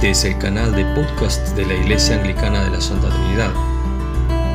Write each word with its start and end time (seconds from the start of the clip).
Este 0.00 0.12
es 0.12 0.24
el 0.24 0.38
canal 0.38 0.74
de 0.74 0.82
podcast 0.94 1.54
de 1.54 1.66
la 1.66 1.74
Iglesia 1.74 2.16
Anglicana 2.16 2.64
de 2.64 2.70
la 2.70 2.80
Santa 2.80 3.10
Trinidad. 3.10 3.52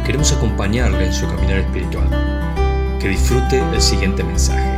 Queremos 0.03 0.31
acompañarle 0.31 1.05
en 1.05 1.13
su 1.13 1.27
caminar 1.27 1.59
espiritual. 1.59 2.97
Que 2.99 3.09
disfrute 3.09 3.59
el 3.59 3.79
siguiente 3.79 4.23
mensaje. 4.23 4.75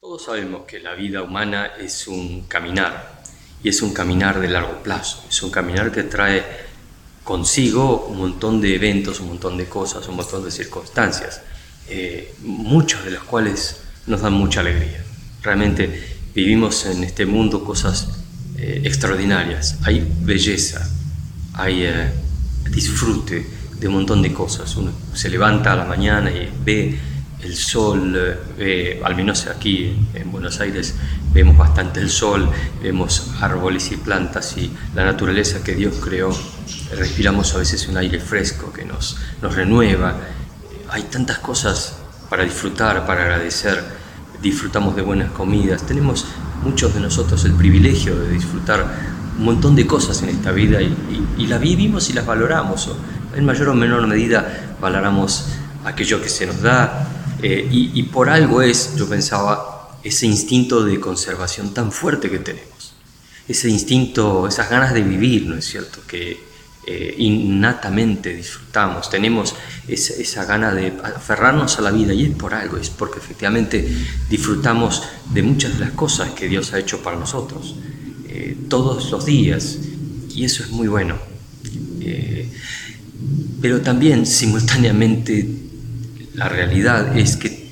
Todos 0.00 0.24
sabemos 0.24 0.62
que 0.62 0.80
la 0.80 0.94
vida 0.94 1.22
humana 1.22 1.72
es 1.78 2.08
un 2.08 2.46
caminar 2.48 3.20
y 3.62 3.68
es 3.68 3.82
un 3.82 3.92
caminar 3.92 4.40
de 4.40 4.48
largo 4.48 4.82
plazo. 4.82 5.22
Es 5.28 5.42
un 5.42 5.50
caminar 5.50 5.92
que 5.92 6.04
trae 6.04 6.42
consigo 7.24 8.06
un 8.06 8.16
montón 8.16 8.58
de 8.62 8.74
eventos, 8.74 9.20
un 9.20 9.28
montón 9.28 9.58
de 9.58 9.66
cosas, 9.66 10.08
un 10.08 10.16
montón 10.16 10.46
de 10.46 10.50
circunstancias, 10.50 11.42
eh, 11.90 12.36
muchas 12.40 13.04
de 13.04 13.10
las 13.10 13.24
cuales 13.24 13.82
nos 14.06 14.22
dan 14.22 14.32
mucha 14.32 14.60
alegría. 14.60 15.11
Realmente 15.42 16.18
vivimos 16.34 16.86
en 16.86 17.04
este 17.04 17.26
mundo 17.26 17.64
cosas 17.64 18.08
eh, 18.56 18.82
extraordinarias. 18.84 19.78
Hay 19.82 20.06
belleza, 20.20 20.88
hay 21.54 21.84
eh, 21.84 22.12
disfrute 22.70 23.46
de 23.78 23.88
un 23.88 23.94
montón 23.94 24.22
de 24.22 24.32
cosas. 24.32 24.76
Uno 24.76 24.92
se 25.14 25.28
levanta 25.28 25.72
a 25.72 25.76
la 25.76 25.84
mañana 25.84 26.30
y 26.30 26.48
ve 26.64 26.98
el 27.42 27.56
sol, 27.56 28.38
al 29.02 29.16
menos 29.16 29.48
aquí 29.48 29.96
en 30.14 30.30
Buenos 30.30 30.60
Aires 30.60 30.94
vemos 31.32 31.56
bastante 31.56 32.00
el 32.00 32.10
sol, 32.10 32.48
vemos 32.82 33.32
árboles 33.40 33.90
y 33.90 33.96
plantas 33.96 34.56
y 34.56 34.70
la 34.94 35.04
naturaleza 35.04 35.62
que 35.64 35.74
Dios 35.74 35.94
creó. 36.02 36.30
Respiramos 36.96 37.54
a 37.54 37.58
veces 37.58 37.88
un 37.88 37.96
aire 37.96 38.20
fresco 38.20 38.72
que 38.72 38.84
nos, 38.84 39.16
nos 39.40 39.54
renueva. 39.54 40.16
Hay 40.90 41.02
tantas 41.04 41.38
cosas 41.38 41.96
para 42.28 42.44
disfrutar, 42.44 43.06
para 43.06 43.22
agradecer 43.22 43.82
disfrutamos 44.42 44.96
de 44.96 45.02
buenas 45.02 45.30
comidas, 45.30 45.86
tenemos 45.86 46.26
muchos 46.64 46.92
de 46.94 47.00
nosotros 47.00 47.44
el 47.44 47.52
privilegio 47.52 48.18
de 48.18 48.30
disfrutar 48.30 48.84
un 49.38 49.44
montón 49.44 49.74
de 49.74 49.86
cosas 49.86 50.22
en 50.22 50.28
esta 50.28 50.52
vida 50.52 50.80
y, 50.82 51.46
las 51.46 51.60
vivimos 51.60 52.08
y 52.10 52.12
las 52.12 52.26
valoramos. 52.26 52.90
En 53.34 53.44
mayor 53.44 53.70
o 53.70 53.74
menor 53.74 54.06
medida 54.06 54.76
valoramos 54.80 55.46
aquello 55.84 56.20
que 56.20 56.28
se 56.28 56.46
nos 56.46 56.60
da 56.60 57.08
eh, 57.42 57.68
y, 57.70 57.90
y 57.94 58.02
por 58.04 58.28
algo 58.28 58.62
es, 58.62 58.94
yo 58.96 59.08
pensaba, 59.08 59.98
ese 60.02 60.26
instinto 60.26 60.84
de 60.84 61.00
conservación 61.00 61.74
tan 61.74 61.92
fuerte 61.92 62.30
que 62.30 62.38
tenemos. 62.38 62.94
Ese 63.48 63.68
instinto, 63.68 64.46
esas 64.46 64.70
ganas 64.70 64.94
de 64.94 65.02
vivir, 65.02 65.46
¿no 65.46 65.56
es 65.56 65.64
cierto? 65.64 66.00
Que, 66.06 66.51
eh, 66.84 67.14
innatamente 67.18 68.34
disfrutamos, 68.34 69.08
tenemos 69.08 69.54
esa, 69.86 70.44
gana 70.44 70.74
de 70.74 70.92
aferrarnos 71.02 71.78
a 71.78 71.82
la 71.82 71.92
vida 71.92 72.12
y 72.12 72.24
es 72.24 72.30
por 72.30 72.54
algo, 72.54 72.76
es 72.76 72.90
porque 72.90 73.20
efectivamente 73.20 73.86
disfrutamos 74.28 75.04
de 75.32 75.42
muchas 75.42 75.74
de 75.74 75.80
las 75.84 75.92
cosas 75.92 76.30
que 76.30 76.48
Dios 76.48 76.72
ha 76.72 76.80
hecho 76.80 77.00
para 77.00 77.16
nosotros 77.16 77.76
eh, 78.28 78.56
todos 78.68 79.10
los 79.12 79.24
días 79.24 79.78
y 80.34 80.44
eso 80.44 80.64
es 80.64 80.70
muy 80.70 80.88
bueno. 80.88 81.16
Eh, 82.00 82.50
pero 83.60 83.80
también 83.80 84.26
simultáneamente 84.26 85.48
la 86.34 86.48
realidad 86.48 87.16
es 87.16 87.36
que 87.36 87.62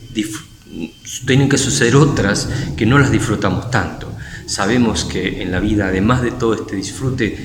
tienen 1.27 1.49
que 1.49 1.59
suceder 1.59 1.97
otras 1.97 2.49
que 2.77 2.87
no 2.87 2.99
las 2.99 3.11
disfrutamos 3.11 3.71
tanto. 3.71 4.13
Sabemos 4.47 5.05
que 5.05 5.43
en 5.43 5.51
la 5.51 5.61
vida, 5.61 5.89
además 5.89 6.23
de 6.23 6.31
todo 6.33 6.55
este 6.55 6.77
disfrute, 6.77 7.37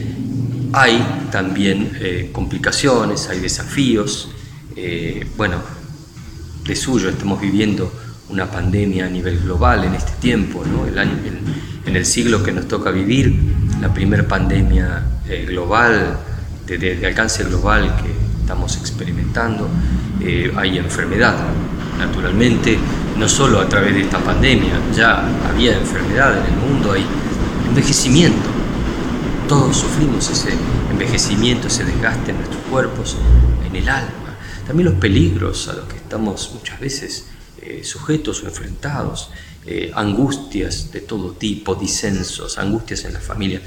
hay 0.75 1.27
también 1.31 1.97
eh, 2.01 2.29
complicaciones, 2.33 3.29
hay 3.29 3.39
desafíos. 3.39 4.29
Eh, 4.75 5.25
bueno, 5.37 5.55
de 6.65 6.75
suyo 6.75 7.09
estamos 7.09 7.39
viviendo 7.39 7.89
una 8.27 8.51
pandemia 8.51 9.05
a 9.05 9.09
nivel 9.09 9.39
global 9.39 9.85
en 9.85 9.95
este 9.95 10.11
tiempo, 10.19 10.65
el 10.85 10.99
año, 10.99 11.13
en, 11.85 11.95
el 11.95 12.05
siglo 12.05 12.43
que 12.43 12.51
nos 12.51 12.67
toca 12.67 12.91
vivir, 12.91 13.33
la 13.79 13.93
primera 13.93 14.27
pandemia 14.27 15.01
eh, 15.29 15.45
global, 15.47 16.19
de, 16.67 17.05
alcance 17.07 17.45
global 17.45 17.95
que 18.03 18.11
estamos 18.41 18.75
experimentando, 18.75 19.69
hay 20.57 20.77
enfermedad. 20.77 21.37
Naturalmente, 21.97 22.77
no 23.17 23.29
solo 23.29 23.61
a 23.61 23.69
través 23.69 23.93
de 23.93 24.01
esta 24.01 24.19
pandemia, 24.19 24.73
ya 24.93 25.25
había 25.47 25.77
enfermedad 25.77 26.37
en 26.37 26.53
el 26.53 26.59
mundo, 26.59 26.91
hay 26.91 27.05
envejecimiento 27.69 28.54
todos 29.47 29.77
sufrimos 29.77 30.29
ese 30.29 30.57
envejecimiento, 30.89 31.67
ese 31.67 31.83
desgaste 31.83 32.31
en 32.31 32.37
nuestros 32.37 32.63
cuerpos, 32.63 33.15
en 33.67 33.75
el 33.75 33.87
alma. 33.87 34.37
También 34.65 34.89
los 34.89 34.99
peligros 34.99 35.67
a 35.67 35.73
los 35.73 35.85
que 35.85 35.97
estamos 35.97 36.51
muchas 36.53 36.79
veces 36.79 37.27
eh, 37.61 37.83
sujetos 37.83 38.41
o 38.41 38.47
enfrentados, 38.47 39.29
eh, 39.67 39.91
angustias 39.93 40.91
de 40.91 41.01
todo 41.01 41.33
tipo, 41.33 41.75
disensos, 41.75 42.57
angustias 42.57 43.05
en 43.05 43.13
la 43.13 43.19
familia. 43.19 43.61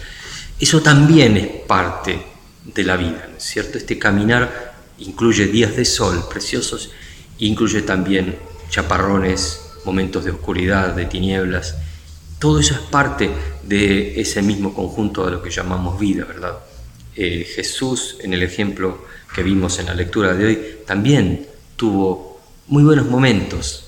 Eso 0.58 0.82
también 0.82 1.36
es 1.36 1.46
parte 1.66 2.26
de 2.64 2.82
la 2.82 2.96
vida, 2.96 3.28
¿no 3.30 3.36
es 3.36 3.44
cierto? 3.44 3.78
Este 3.78 3.98
caminar 3.98 4.74
incluye 4.98 5.46
días 5.46 5.76
de 5.76 5.84
sol 5.84 6.24
preciosos, 6.28 6.90
incluye 7.38 7.82
también 7.82 8.36
chaparrones, 8.68 9.60
momentos 9.84 10.24
de 10.24 10.32
oscuridad, 10.32 10.94
de 10.94 11.06
tinieblas, 11.06 11.76
todo 12.38 12.60
eso 12.60 12.74
es 12.74 12.80
parte 12.80 13.30
de 13.68 14.20
ese 14.20 14.40
mismo 14.40 14.72
conjunto 14.72 15.26
de 15.26 15.32
lo 15.32 15.42
que 15.42 15.50
llamamos 15.50 16.00
vida, 16.00 16.24
¿verdad? 16.24 16.58
Eh, 17.14 17.44
Jesús, 17.44 18.16
en 18.20 18.32
el 18.32 18.42
ejemplo 18.42 19.04
que 19.34 19.42
vimos 19.42 19.78
en 19.78 19.86
la 19.86 19.94
lectura 19.94 20.34
de 20.34 20.46
hoy, 20.46 20.58
también 20.86 21.46
tuvo 21.76 22.40
muy 22.68 22.82
buenos 22.82 23.06
momentos, 23.06 23.84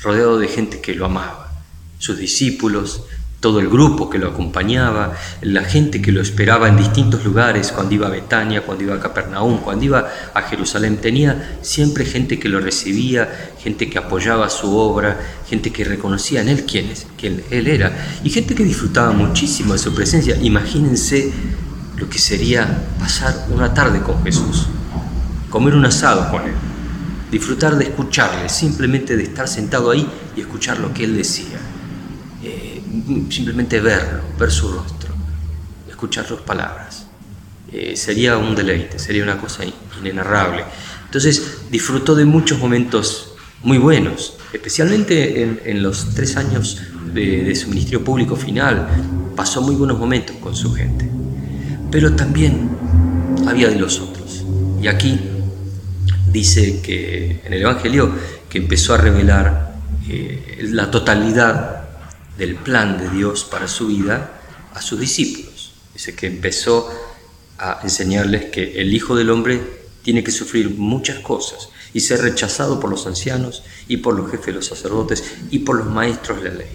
rodeado 0.00 0.38
de 0.38 0.48
gente 0.48 0.80
que 0.80 0.94
lo 0.94 1.06
amaba, 1.06 1.62
sus 1.98 2.18
discípulos, 2.18 3.04
todo 3.42 3.58
el 3.58 3.68
grupo 3.68 4.08
que 4.08 4.18
lo 4.18 4.28
acompañaba, 4.28 5.14
la 5.40 5.64
gente 5.64 6.00
que 6.00 6.12
lo 6.12 6.22
esperaba 6.22 6.68
en 6.68 6.76
distintos 6.76 7.24
lugares, 7.24 7.72
cuando 7.72 7.92
iba 7.92 8.06
a 8.06 8.10
Betania, 8.10 8.62
cuando 8.62 8.84
iba 8.84 8.94
a 8.94 9.00
Capernaum, 9.00 9.58
cuando 9.58 9.84
iba 9.84 10.08
a 10.32 10.42
Jerusalén, 10.42 10.98
tenía 10.98 11.58
siempre 11.60 12.04
gente 12.04 12.38
que 12.38 12.48
lo 12.48 12.60
recibía, 12.60 13.52
gente 13.58 13.90
que 13.90 13.98
apoyaba 13.98 14.48
su 14.48 14.76
obra, 14.76 15.18
gente 15.48 15.72
que 15.72 15.82
reconocía 15.82 16.40
en 16.40 16.50
él 16.50 16.64
quién, 16.64 16.86
es, 16.86 17.08
quién 17.18 17.42
él 17.50 17.66
era, 17.66 17.92
y 18.22 18.30
gente 18.30 18.54
que 18.54 18.62
disfrutaba 18.62 19.10
muchísimo 19.10 19.72
de 19.72 19.80
su 19.80 19.92
presencia. 19.92 20.36
Imagínense 20.40 21.32
lo 21.96 22.08
que 22.08 22.20
sería 22.20 22.84
pasar 23.00 23.48
una 23.52 23.74
tarde 23.74 24.02
con 24.02 24.22
Jesús, 24.22 24.68
comer 25.50 25.74
un 25.74 25.84
asado 25.84 26.30
con 26.30 26.42
él, 26.42 26.54
disfrutar 27.32 27.74
de 27.74 27.86
escucharle, 27.86 28.48
simplemente 28.48 29.16
de 29.16 29.24
estar 29.24 29.48
sentado 29.48 29.90
ahí 29.90 30.08
y 30.36 30.42
escuchar 30.42 30.78
lo 30.78 30.94
que 30.94 31.02
él 31.02 31.16
decía 31.16 31.58
simplemente 33.30 33.80
verlo, 33.80 34.20
ver 34.38 34.50
su 34.50 34.72
rostro, 34.72 35.14
escuchar 35.88 36.26
sus 36.26 36.40
palabras. 36.40 37.06
Eh, 37.72 37.96
sería 37.96 38.36
un 38.36 38.54
deleite, 38.54 38.98
sería 38.98 39.22
una 39.22 39.38
cosa 39.38 39.64
inenarrable. 40.00 40.64
Entonces 41.04 41.62
disfrutó 41.70 42.14
de 42.14 42.24
muchos 42.24 42.58
momentos 42.58 43.34
muy 43.62 43.78
buenos, 43.78 44.34
especialmente 44.52 45.42
en, 45.64 45.82
los 45.82 46.14
tres 46.14 46.36
años 46.36 46.82
de, 47.14 47.54
su 47.54 47.68
ministerio 47.68 48.04
público 48.04 48.36
final, 48.36 48.88
pasó 49.36 49.62
muy 49.62 49.74
buenos 49.74 49.98
momentos 49.98 50.36
con 50.36 50.54
su 50.54 50.74
gente. 50.74 51.08
Pero 51.90 52.14
también 52.14 52.70
había 53.46 53.68
de 53.68 53.76
los 53.76 54.00
otros. 54.00 54.44
Y 54.82 54.88
aquí 54.88 55.18
dice 56.30 56.80
que 56.82 57.40
en 57.44 57.52
el 57.52 57.62
Evangelio 57.62 58.12
que 58.48 58.58
empezó 58.58 58.94
a 58.94 58.96
revelar 58.98 59.76
eh, 60.08 60.58
la 60.70 60.90
totalidad 60.90 61.81
del 62.38 62.56
plan 62.56 62.98
de 62.98 63.10
Dios 63.10 63.44
para 63.44 63.68
su 63.68 63.88
vida 63.88 64.40
a 64.74 64.82
sus 64.82 64.98
discípulos. 64.98 65.72
Dice 65.92 66.14
que 66.14 66.26
empezó 66.26 66.90
a 67.58 67.80
enseñarles 67.82 68.46
que 68.46 68.80
el 68.80 68.92
Hijo 68.94 69.14
del 69.14 69.30
Hombre 69.30 69.82
tiene 70.02 70.24
que 70.24 70.30
sufrir 70.30 70.70
muchas 70.70 71.20
cosas 71.20 71.68
y 71.92 72.00
ser 72.00 72.22
rechazado 72.22 72.80
por 72.80 72.90
los 72.90 73.06
ancianos 73.06 73.62
y 73.86 73.98
por 73.98 74.16
los 74.16 74.30
jefes 74.30 74.46
de 74.46 74.52
los 74.52 74.66
sacerdotes 74.66 75.22
y 75.50 75.60
por 75.60 75.76
los 75.76 75.86
maestros 75.86 76.42
de 76.42 76.48
la 76.48 76.54
ley. 76.56 76.70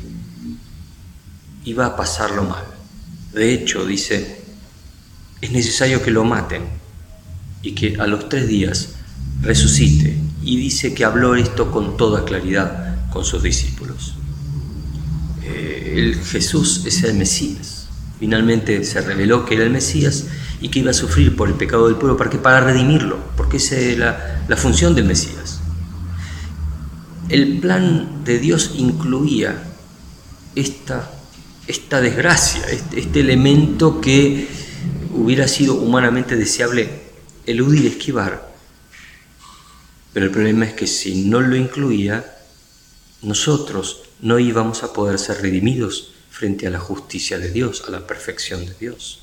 Iba 1.66 1.88
a 1.88 1.96
pasarlo 1.96 2.44
mal. 2.44 2.64
De 3.34 3.52
hecho, 3.54 3.86
dice, 3.86 4.42
es 5.42 5.52
necesario 5.52 6.02
que 6.02 6.12
lo 6.12 6.24
maten 6.24 6.64
y 7.62 7.74
que 7.74 7.98
a 8.00 8.08
los 8.08 8.30
tres 8.30 8.48
días 8.48 8.90
resucite. 9.42 10.18
Y 10.44 10.58
dice 10.58 10.94
que 10.94 11.04
habló 11.04 11.36
esto 11.36 11.72
con 11.72 11.98
toda 11.98 12.24
claridad 12.24 13.10
con 13.12 13.26
sus 13.26 13.44
discípulos 13.44 14.14
el 15.96 16.16
Jesús 16.24 16.84
es 16.86 17.04
el 17.04 17.16
Mesías. 17.16 17.88
Finalmente 18.20 18.84
se 18.84 19.02
reveló 19.02 19.46
que 19.46 19.56
era 19.56 19.64
el 19.64 19.70
Mesías 19.70 20.26
y 20.60 20.70
que 20.70 20.80
iba 20.80 20.92
a 20.92 20.94
sufrir 20.94 21.36
por 21.36 21.50
el 21.50 21.56
pecado 21.56 21.88
del 21.88 21.98
pueblo 21.98 22.18
para 22.18 22.30
que 22.30 22.38
para 22.38 22.62
redimirlo, 22.62 23.20
porque 23.36 23.58
esa 23.58 23.76
es 23.76 23.98
la, 23.98 24.58
función 24.58 24.96
del 24.96 25.06
Mesías. 25.06 25.60
El 27.30 27.60
plan 27.60 28.24
de 28.24 28.40
Dios 28.40 28.72
incluía 28.78 29.64
esta, 30.56 31.12
esta 31.68 32.02
desgracia, 32.02 32.64
este, 32.72 33.00
este 33.00 33.20
elemento 33.20 34.02
que 34.02 34.48
hubiera 35.14 35.48
sido 35.48 35.76
humanamente 35.76 36.36
deseable 36.36 36.90
eludir, 37.46 37.86
esquivar. 37.86 38.56
Pero 40.14 40.26
el 40.26 40.32
problema 40.32 40.66
es 40.66 40.74
que 40.74 40.88
si 40.88 41.26
no 41.26 41.42
lo 41.42 41.56
incluía, 41.56 42.38
nosotros 43.22 44.07
no 44.22 44.40
íbamos 44.40 44.84
a 44.84 44.94
poder 44.94 45.20
ser 45.20 45.42
redimidos 45.42 46.14
frente 46.30 46.68
a 46.68 46.70
la 46.70 46.80
justicia 46.80 47.40
de 47.40 47.52
Dios, 47.52 47.84
a 47.88 47.92
la 47.92 48.06
perfección 48.06 48.66
de 48.66 48.74
Dios. 48.80 49.22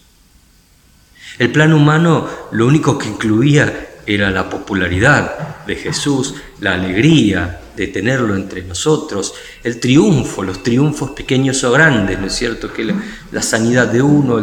El 1.39 1.51
plan 1.51 1.73
humano 1.73 2.29
lo 2.53 2.67
único 2.67 2.99
que 2.99 3.09
incluía 3.09 3.91
era 4.07 4.31
la 4.31 4.49
popularidad 4.51 5.65
de 5.67 5.77
Jesús, 5.77 6.35
la 6.61 6.75
alegría 6.75 7.61
de 7.77 7.89
tenerlo 7.89 8.37
entre 8.37 8.63
nosotros, 8.63 9.35
el 9.63 9.81
triunfo, 9.81 10.43
los 10.43 10.63
triunfos 10.63 11.11
pequeños 11.11 11.65
o 11.65 11.73
grandes, 11.73 12.19
¿no 12.19 12.27
es 12.27 12.35
cierto? 12.35 12.73
Que 12.73 12.95
la, 13.33 13.43
sanidad 13.43 13.89
de 13.89 14.03
uno, 14.03 14.39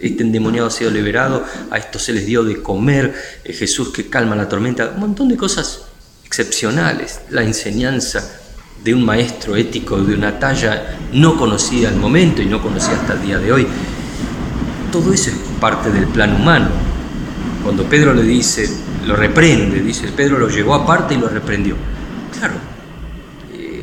este 0.00 0.22
endemoniado 0.22 0.68
ha 0.68 0.70
sido 0.70 0.90
liberado, 0.90 1.44
a 1.70 1.78
esto 1.78 1.98
se 1.98 2.12
les 2.12 2.26
dio 2.26 2.42
de 2.42 2.62
comer, 2.62 3.14
eh, 3.44 3.52
Jesús 3.52 3.90
que 3.90 4.08
calma 4.08 4.34
la 4.34 4.48
tormenta, 4.48 4.92
un 4.94 5.00
montón 5.00 5.28
de 5.28 5.36
cosas 5.36 5.82
excepcionales, 6.24 7.20
la 7.30 7.44
enseñanza 7.44 8.40
de 8.84 8.92
un 8.92 9.02
maestro 9.02 9.56
ético 9.56 9.96
de 9.96 10.14
una 10.14 10.38
talla 10.38 10.98
no 11.12 11.38
conocida 11.38 11.88
al 11.88 11.96
momento 11.96 12.42
y 12.42 12.46
no 12.46 12.60
conocida 12.60 12.96
hasta 12.96 13.14
el 13.14 13.22
día 13.22 13.38
de 13.38 13.50
hoy. 13.50 13.66
Todo 14.92 15.12
eso 15.12 15.30
es 15.30 15.36
parte 15.58 15.90
del 15.90 16.06
plan 16.06 16.36
humano. 16.36 16.68
Cuando 17.62 17.84
Pedro 17.84 18.12
le 18.12 18.22
dice, 18.22 18.68
lo 19.06 19.16
reprende, 19.16 19.80
dice, 19.80 20.08
Pedro 20.08 20.38
lo 20.38 20.50
llevó 20.50 20.74
aparte 20.74 21.14
y 21.14 21.18
lo 21.18 21.28
reprendió. 21.28 21.74
Claro, 22.38 22.54
eh, 23.54 23.82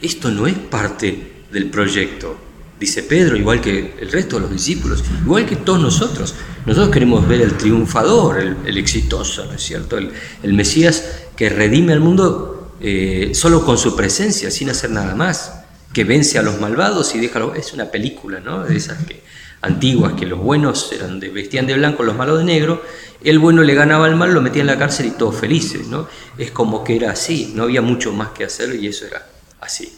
esto 0.00 0.30
no 0.30 0.46
es 0.46 0.54
parte 0.54 1.32
del 1.50 1.68
proyecto, 1.68 2.36
dice 2.78 3.02
Pedro, 3.02 3.36
igual 3.36 3.60
que 3.60 3.96
el 4.00 4.12
resto 4.12 4.36
de 4.36 4.42
los 4.42 4.52
discípulos, 4.52 5.02
igual 5.24 5.44
que 5.44 5.56
todos 5.56 5.80
nosotros. 5.80 6.36
Nosotros 6.66 6.92
queremos 6.92 7.26
ver 7.26 7.40
el 7.40 7.54
triunfador, 7.54 8.38
el, 8.40 8.78
exitoso, 8.78 9.44
¿no 9.44 9.54
es 9.54 9.62
cierto? 9.62 9.98
El, 9.98 10.12
el 10.44 10.52
Mesías 10.52 11.04
que 11.36 11.48
redime 11.48 11.92
al 11.92 12.00
mundo 12.00 12.53
eh, 12.86 13.34
solo 13.34 13.64
con 13.64 13.78
su 13.78 13.96
presencia, 13.96 14.50
sin 14.50 14.68
hacer 14.68 14.90
nada 14.90 15.14
más, 15.14 15.54
que 15.94 16.04
vence 16.04 16.38
a 16.38 16.42
los 16.42 16.60
malvados 16.60 17.14
y 17.14 17.18
deja... 17.18 17.40
Es 17.56 17.72
una 17.72 17.90
película, 17.90 18.40
¿no? 18.40 18.62
De 18.62 18.76
esas 18.76 19.02
que, 19.04 19.22
antiguas, 19.62 20.12
que 20.12 20.26
los 20.26 20.38
buenos 20.38 20.92
eran 20.92 21.18
vestían 21.18 21.66
de 21.66 21.78
blanco, 21.78 22.02
los 22.02 22.14
malos 22.14 22.36
de 22.36 22.44
negro, 22.44 22.82
el 23.22 23.38
bueno 23.38 23.62
le 23.62 23.72
ganaba 23.74 24.04
al 24.04 24.16
mal, 24.16 24.34
lo 24.34 24.42
metía 24.42 24.60
en 24.60 24.66
la 24.66 24.78
cárcel 24.78 25.06
y 25.06 25.10
todos 25.12 25.34
felices, 25.34 25.88
¿no? 25.88 26.06
Es 26.36 26.50
como 26.50 26.84
que 26.84 26.94
era 26.96 27.12
así, 27.12 27.52
no 27.54 27.62
había 27.62 27.80
mucho 27.80 28.12
más 28.12 28.32
que 28.32 28.44
hacer 28.44 28.74
y 28.74 28.86
eso 28.86 29.06
era 29.06 29.26
así. 29.62 29.90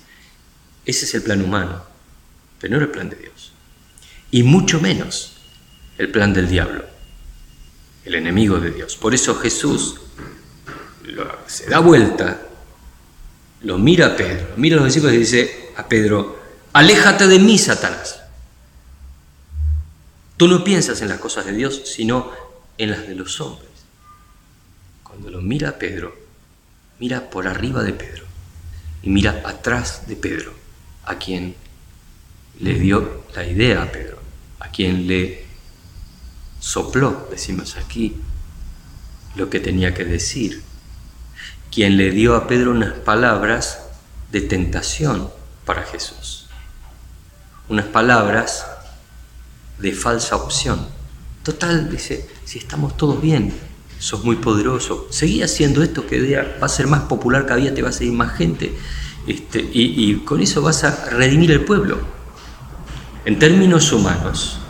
Ese 0.84 1.06
es 1.06 1.14
el 1.14 1.22
plan 1.22 1.42
humano, 1.42 1.82
pero 2.60 2.70
no 2.70 2.76
era 2.76 2.86
el 2.86 2.92
plan 2.92 3.10
de 3.10 3.16
Dios. 3.16 3.52
Y 4.30 4.44
mucho 4.44 4.80
menos 4.80 5.38
el 5.98 6.12
plan 6.12 6.32
del 6.32 6.48
diablo, 6.48 6.84
el 8.04 8.14
enemigo 8.14 8.60
de 8.60 8.70
Dios. 8.70 8.94
Por 8.94 9.12
eso 9.12 9.34
Jesús 9.34 9.96
se 11.48 11.68
da 11.68 11.80
vuelta 11.80 12.42
lo 13.62 13.79
mira 13.79 14.06
a 14.06 14.17
Pedro, 14.17 14.49
mira 14.56 14.76
a 14.76 14.79
los 14.79 14.87
discípulos 14.87 15.14
y 15.14 15.19
dice 15.19 15.70
a 15.76 15.88
Pedro, 15.88 16.38
aléjate 16.73 17.26
de 17.26 17.38
mí, 17.38 17.58
Satanás. 17.58 18.20
Tú 20.37 20.49
no 20.49 20.62
piensas 20.64 21.00
en 21.00 21.08
las 21.08 21.19
cosas 21.19 21.47
de 21.47 21.53
Dios, 21.53 21.82
sino 21.87 22.31
en 22.76 22.91
las 22.91 23.08
de 23.08 23.14
los 23.14 23.41
hombres. 23.41 23.70
Cuando 25.03 25.31
lo 25.31 25.41
mira 25.41 25.79
Pedro, 25.79 26.14
mira 26.99 27.31
por 27.31 27.49
arriba 27.49 27.82
de 27.82 27.93
Pedro 27.93 28.25
y 29.03 29.08
mira 29.08 29.43
atrás 29.44 30.06
de 30.06 30.17
Pedro, 30.17 30.53
a 31.05 31.17
quien 31.17 31.55
le 32.61 32.75
dio 32.75 33.25
la 33.35 33.47
idea 33.47 33.82
a 33.82 33.93
Pedro, 33.93 34.19
a 34.61 34.69
quien 34.69 35.06
le 35.06 35.44
sopló, 36.61 37.29
decimos 37.31 37.76
aquí, 37.76 38.17
lo 39.37 39.49
que 39.49 39.61
tenía 39.61 39.94
que 39.94 40.05
decir 40.05 40.62
quien 41.76 41.99
le 41.99 42.11
dio 42.11 42.37
a 42.37 42.46
Pedro 42.46 42.70
unas 42.70 42.94
palabras 42.94 43.81
de 44.32 44.40
tentación 44.40 45.28
para 45.67 45.82
Jesús. 45.82 46.46
Unas 47.69 47.84
palabras 47.84 48.64
de 49.78 49.93
falsa 49.93 50.37
opción. 50.37 50.87
Total, 51.43 51.90
dice, 51.90 52.31
si 52.46 52.58
estamos 52.58 52.96
todos 52.96 53.20
bien, 53.20 53.52
sos 53.99 54.25
muy 54.25 54.37
poderoso, 54.37 55.06
seguí 55.11 55.43
haciendo 55.43 55.82
esto 55.82 56.06
que 56.06 56.40
va 56.58 56.64
a 56.64 56.70
ser 56.70 56.87
más 56.87 57.02
popular 57.02 57.44
cada 57.44 57.61
día, 57.61 57.75
te 57.75 57.82
va 57.82 57.90
a 57.90 57.93
seguir 57.93 58.14
más 58.14 58.38
gente, 58.38 58.75
este, 59.26 59.61
y, 59.61 60.11
y 60.11 60.14
con 60.20 60.40
eso 60.40 60.62
vas 60.62 60.82
a 60.82 61.11
redimir 61.11 61.50
el 61.50 61.67
pueblo. 61.67 61.99
En 63.26 63.38
términos 63.38 63.93
humanos, 63.93 64.61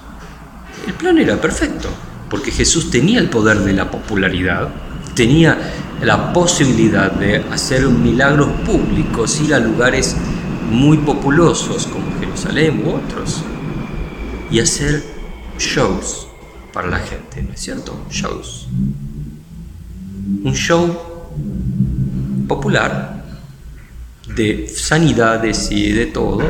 el 0.89 0.95
plan 0.95 1.19
era 1.19 1.41
perfecto, 1.41 1.89
porque 2.29 2.51
Jesús 2.51 2.91
tenía 2.91 3.21
el 3.21 3.31
poder 3.31 3.59
de 3.59 3.75
la 3.75 3.93
popularidad, 3.93 4.71
tenía 5.15 5.76
la 6.03 6.33
posibilidad 6.33 7.11
de 7.13 7.37
hacer 7.51 7.87
milagros 7.87 8.49
públicos, 8.65 9.41
ir 9.41 9.55
a 9.55 9.59
lugares 9.59 10.17
muy 10.71 10.99
populosos 10.99 11.87
como 11.87 12.19
Jerusalén 12.19 12.83
u 12.85 12.91
otros 12.91 13.43
y 14.51 14.61
hacer 14.61 15.03
shows 15.59 16.27
para 16.73 16.89
la 16.89 16.99
gente, 16.99 17.43
¿no 17.43 17.53
es 17.53 17.61
cierto? 17.61 18.07
Shows. 18.11 18.69
Un 20.43 20.55
show 20.55 21.27
popular 22.47 23.25
de 24.35 24.69
sanidades 24.69 25.71
y 25.71 25.93
de 25.93 26.07
todo 26.07 26.45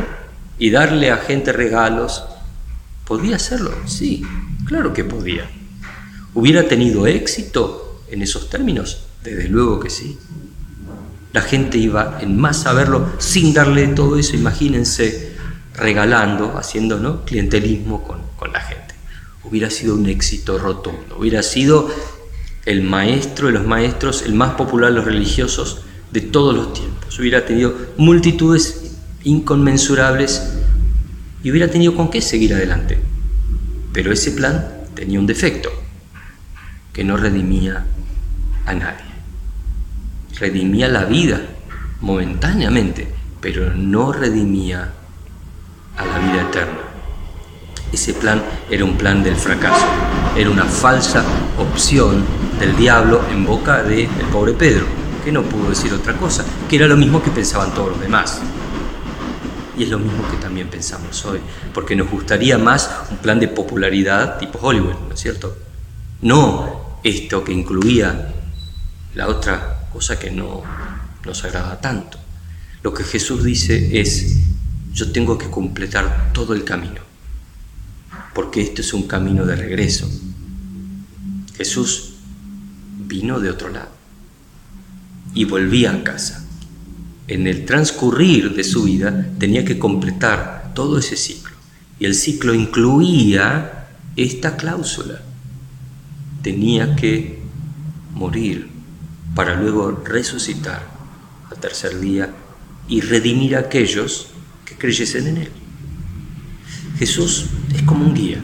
y 0.58 0.70
darle 0.70 1.10
a 1.10 1.19
gente 1.19 1.52
regalos. 1.52 2.25
¿Podía 3.04 3.37
hacerlo? 3.37 3.72
Sí, 3.87 4.25
claro 4.64 4.92
que 4.92 5.04
podía. 5.04 5.49
¿Hubiera 6.34 6.66
tenido 6.66 7.06
éxito? 7.06 7.87
en 8.08 8.22
esos 8.22 8.49
términos? 8.49 9.06
Desde 9.26 9.49
luego 9.49 9.81
que 9.81 9.90
sí. 9.90 10.17
La 11.32 11.43
gente 11.43 11.78
iba 11.78 12.19
en 12.20 12.38
masa 12.38 12.70
a 12.70 12.75
verlo 12.75 13.08
sin 13.19 13.52
darle 13.52 13.88
todo 13.88 14.17
eso, 14.17 14.37
imagínense, 14.37 15.32
regalando, 15.75 16.56
haciendo 16.56 17.00
¿no? 17.00 17.25
clientelismo 17.25 18.05
con, 18.05 18.20
con 18.37 18.52
la 18.52 18.61
gente. 18.61 18.94
Hubiera 19.43 19.69
sido 19.69 19.96
un 19.96 20.06
éxito 20.06 20.58
rotundo, 20.58 21.17
hubiera 21.19 21.43
sido 21.43 21.90
el 22.67 22.82
maestro 22.82 23.49
de 23.49 23.55
los 23.55 23.67
maestros, 23.67 24.23
el 24.23 24.34
más 24.34 24.55
popular 24.55 24.90
de 24.90 24.96
los 24.96 25.05
religiosos 25.05 25.82
de 26.12 26.20
todos 26.20 26.55
los 26.55 26.73
tiempos. 26.73 27.19
Hubiera 27.19 27.44
tenido 27.44 27.75
multitudes 27.96 28.93
inconmensurables 29.25 30.52
y 31.43 31.50
hubiera 31.50 31.69
tenido 31.69 31.96
con 31.96 32.11
qué 32.11 32.23
seguir 32.23 32.55
adelante. 32.55 32.99
Pero 33.93 34.12
ese 34.12 34.31
plan 34.31 34.69
tenía 34.94 35.19
un 35.19 35.26
defecto, 35.26 35.70
que 36.93 37.02
no 37.02 37.17
redimía 37.17 37.84
a 38.67 38.75
nadie. 38.75 39.06
Redimía 40.38 40.88
la 40.88 41.05
vida 41.05 41.41
momentáneamente, 42.00 43.09
pero 43.40 43.73
no 43.75 44.12
redimía 44.12 44.93
a 45.97 46.05
la 46.05 46.19
vida 46.19 46.43
eterna. 46.43 46.78
Ese 47.90 48.12
plan 48.12 48.43
era 48.71 48.85
un 48.85 48.99
plan 48.99 49.23
del 49.23 49.37
fracaso, 49.37 49.87
era 50.37 50.50
una 50.50 50.64
falsa 50.64 51.25
opción 51.59 52.23
del 52.61 52.76
diablo 52.76 53.23
en 53.31 53.47
boca 53.47 53.83
del 53.83 54.09
pobre 54.31 54.52
Pedro, 54.52 54.85
que 55.25 55.33
no 55.33 55.43
pudo 55.43 55.71
decir 55.71 55.93
otra 55.95 56.14
cosa, 56.14 56.45
que 56.69 56.76
era 56.76 56.87
lo 56.87 56.97
mismo 56.97 57.23
que 57.23 57.31
pensaban 57.31 57.73
todos 57.73 57.90
los 57.90 58.00
demás. 58.00 58.40
Y 59.78 59.85
es 59.85 59.88
lo 59.88 59.99
mismo 59.99 60.28
que 60.31 60.37
también 60.37 60.69
pensamos 60.69 61.25
hoy, 61.25 61.40
porque 61.73 61.97
nos 61.97 62.11
gustaría 62.11 62.59
más 62.59 62.90
un 63.11 63.16
plan 63.19 63.40
de 63.40 63.49
popularidad 63.49 64.38
tipo 64.38 64.59
Hollywood, 64.61 64.97
¿no 65.09 65.14
es 65.14 65.21
cierto? 65.21 65.57
No 66.21 66.99
esto 67.02 67.45
que 67.45 67.52
incluía 67.52 68.35
la 69.14 69.28
otra 69.28 69.75
cosa 69.97 70.19
que 70.19 70.31
no 70.31 70.62
nos 71.25 71.43
agrada 71.45 71.81
tanto. 71.81 72.19
Lo 72.83 72.93
que 72.93 73.03
Jesús 73.03 73.43
dice 73.43 73.99
es, 73.99 74.41
yo 74.93 75.11
tengo 75.11 75.38
que 75.38 75.49
completar 75.49 76.35
todo 76.35 76.53
el 76.53 76.65
camino, 76.65 77.00
porque 78.35 78.61
esto 78.61 78.83
es 78.83 78.93
un 78.93 79.05
camino 79.09 79.47
de 79.47 79.57
regreso. 79.57 80.07
Jesús 81.57 82.12
vino 83.09 83.41
de 83.41 83.49
otro 83.49 83.71
lado 83.71 83.88
y 85.33 85.47
volvía 85.47 85.93
a 85.93 86.05
casa. 86.05 86.45
En 87.26 87.47
el 87.47 87.65
transcurrir 87.65 88.55
de 88.55 88.65
su 88.65 88.83
vida 88.83 89.31
tenía 89.38 89.65
que 89.65 89.79
completar 89.79 90.73
todo 90.75 90.99
ese 90.99 91.17
ciclo. 91.17 91.57
Y 91.99 92.05
el 92.05 92.15
ciclo 92.15 92.53
incluía 92.53 93.88
esta 94.15 94.59
cláusula. 94.59 95.23
Tenía 96.43 96.95
que 96.97 97.38
morir 98.12 98.75
para 99.37 99.55
luego 99.55 100.02
resucitar 100.02 100.83
al 101.50 101.59
tercer 101.59 102.00
día 102.00 102.31
y 102.88 103.02
redimir 103.02 103.55
a 103.55 103.61
aquellos 103.61 104.28
que 104.64 104.76
creyesen 104.76 105.28
en 105.28 105.37
Él. 105.37 105.50
Jesús 106.99 107.45
es 107.75 107.83
como 107.83 108.07
un 108.07 108.14
guía. 108.14 108.40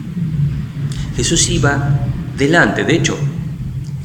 Jesús 1.17 1.49
iba 1.49 1.99
delante. 2.37 2.83
De 2.83 2.95
hecho, 2.95 3.17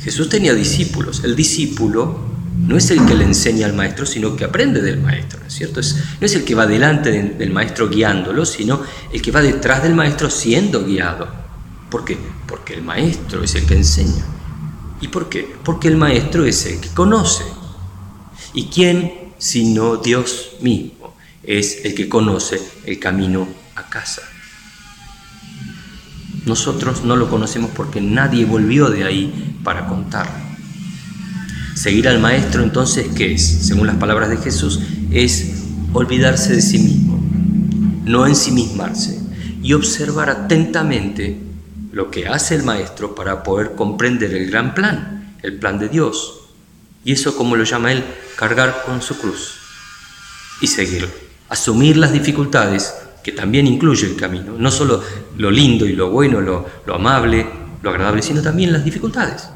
Jesús 0.03 0.31
tenía 0.31 0.55
discípulos. 0.55 1.23
El 1.25 1.37
discípulo 1.37 2.27
no 2.59 2.77
es 2.79 2.91
el 2.91 3.05
que 3.05 3.15
le 3.15 3.25
enseña 3.25 3.67
al 3.67 3.75
maestro, 3.75 4.07
sino 4.07 4.35
que 4.35 4.45
aprende 4.45 4.81
del 4.81 4.99
maestro, 4.99 5.41
¿no 5.41 5.47
es 5.47 5.55
cierto? 5.55 5.81
no 5.83 6.27
es 6.27 6.35
el 6.35 6.45
que 6.45 6.55
va 6.55 6.67
delante 6.67 7.11
del 7.11 7.51
maestro 7.51 7.91
guiándolo, 7.91 8.47
sino 8.47 8.83
el 9.13 9.21
que 9.21 9.31
va 9.31 9.43
detrás 9.43 9.83
del 9.83 9.95
maestro 9.95 10.31
siendo 10.31 10.85
guiado. 10.85 11.29
¿Por 11.91 12.07
qué? 12.07 12.17
Porque 12.47 12.75
el 12.75 12.83
maestro 12.83 13.45
es 13.45 13.55
el 13.55 13.67
que 13.67 13.75
enseña. 13.75 14.38
¿Y 15.01 15.09
por 15.09 15.29
qué? 15.29 15.57
Porque 15.65 15.89
el 15.89 15.97
maestro 15.97 16.45
es 16.45 16.67
el 16.67 16.81
que 16.81 16.89
conoce. 16.89 17.45
¿Y 18.55 18.67
quién 18.67 19.33
sino 19.39 19.97
Dios 19.97 20.53
mismo? 20.61 20.99
es 21.49 21.87
el 21.87 21.95
que 21.95 22.11
conoce 22.11 22.61
el 22.85 22.99
camino 22.99 23.49
a 23.75 23.89
casa. 23.89 24.21
Nosotros 26.45 27.05
no 27.05 27.17
lo 27.17 27.31
conocemos 27.31 27.71
porque 27.75 28.03
nadie 28.03 28.45
volvió 28.45 28.91
de 28.91 29.05
ahí 29.05 29.59
para 29.65 29.87
contarlo. 29.87 30.47
Seguir 31.75 32.07
al 32.07 32.21
Maestro 32.21 32.63
entonces, 32.63 33.07
¿qué 33.17 33.33
es? 33.33 33.67
Según 33.67 33.87
las 33.87 33.97
palabras 33.97 34.29
de 34.29 34.37
Jesús, 34.37 34.81
es 35.11 35.63
olvidarse 35.95 36.55
de 36.55 36.61
sí 36.61 36.81
mismo, 36.81 37.19
no 38.05 38.27
ensimismarse 38.27 39.19
y 39.63 39.73
observar 39.73 40.29
atentamente 40.29 41.41
lo 41.93 42.11
que 42.11 42.29
hace 42.29 42.55
el 42.55 42.63
Maestro 42.63 43.15
para 43.15 43.43
poder 43.43 43.75
comprender 43.75 44.35
el 44.35 44.51
gran 44.51 44.75
plan, 44.75 45.37
el 45.43 45.59
plan 45.59 45.79
de 45.79 45.89
Dios. 45.89 46.41
Y 47.05 47.13
eso, 47.13 47.37
como 47.37 47.57
lo 47.57 47.65
llama 47.65 47.93
él, 47.93 48.05
cargar 48.37 48.83
con 48.85 49.01
su 49.03 49.19
cruz 49.19 49.55
y 50.61 50.67
seguirlo. 50.67 51.09
Asumir 51.49 51.97
las 51.97 52.13
dificultades, 52.13 52.95
que 53.23 53.33
también 53.33 53.67
incluye 53.67 54.07
el 54.07 54.17
camino, 54.17 54.55
no 54.59 54.71
solo 54.71 55.03
lo 55.37 55.51
lindo 55.51 55.87
y 55.87 55.93
lo 55.95 56.11
bueno, 56.11 56.41
lo, 56.41 56.67
lo 56.87 56.95
amable, 56.95 57.47
lo 57.83 57.91
agradable, 57.91 58.23
sino 58.23 58.43
también 58.43 58.73
las 58.73 58.85
dificultades, 58.85 59.49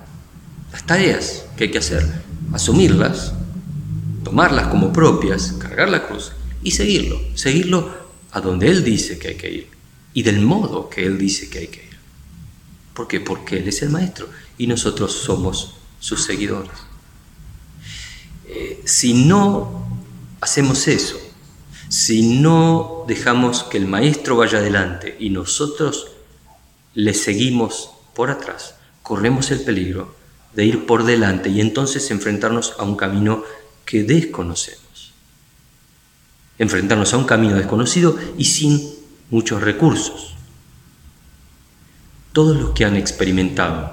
las 0.72 0.86
tareas 0.86 1.44
que 1.56 1.64
hay 1.64 1.70
que 1.70 1.78
hacer, 1.78 2.06
asumirlas, 2.52 3.34
tomarlas 4.24 4.68
como 4.68 4.92
propias, 4.92 5.52
cargar 5.52 5.90
la 5.90 6.06
cruz 6.06 6.32
y 6.62 6.70
seguirlo, 6.70 7.20
seguirlo 7.34 7.90
a 8.30 8.40
donde 8.40 8.68
Él 8.68 8.84
dice 8.84 9.18
que 9.18 9.28
hay 9.28 9.34
que 9.34 9.50
ir 9.50 9.68
y 10.14 10.22
del 10.22 10.40
modo 10.40 10.88
que 10.88 11.04
Él 11.04 11.18
dice 11.18 11.48
que 11.48 11.58
hay 11.58 11.66
que 11.68 11.84
ir. 11.84 11.91
¿Por 12.94 13.08
qué? 13.08 13.20
Porque 13.20 13.58
Él 13.58 13.68
es 13.68 13.82
el 13.82 13.90
Maestro 13.90 14.28
y 14.58 14.66
nosotros 14.66 15.12
somos 15.12 15.74
sus 15.98 16.24
seguidores. 16.24 16.72
Eh, 18.46 18.82
si 18.84 19.14
no 19.14 19.86
hacemos 20.40 20.88
eso, 20.88 21.18
si 21.88 22.40
no 22.40 23.04
dejamos 23.06 23.64
que 23.64 23.78
el 23.78 23.86
Maestro 23.86 24.36
vaya 24.36 24.58
adelante 24.58 25.16
y 25.18 25.30
nosotros 25.30 26.08
le 26.94 27.14
seguimos 27.14 27.90
por 28.14 28.30
atrás, 28.30 28.74
corremos 29.02 29.50
el 29.50 29.60
peligro 29.60 30.14
de 30.54 30.64
ir 30.66 30.86
por 30.86 31.04
delante 31.04 31.48
y 31.48 31.60
entonces 31.60 32.10
enfrentarnos 32.10 32.74
a 32.78 32.82
un 32.82 32.96
camino 32.96 33.44
que 33.84 34.04
desconocemos. 34.04 35.12
Enfrentarnos 36.58 37.14
a 37.14 37.18
un 37.18 37.24
camino 37.24 37.56
desconocido 37.56 38.18
y 38.36 38.44
sin 38.44 38.94
muchos 39.30 39.62
recursos. 39.62 40.31
Todos 42.32 42.56
los 42.56 42.70
que 42.70 42.84
han 42.84 42.96
experimentado 42.96 43.92